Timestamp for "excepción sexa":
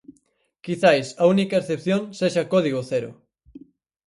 1.59-2.43